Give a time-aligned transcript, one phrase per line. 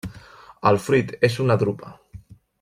[0.69, 1.93] El fruit és una drupa.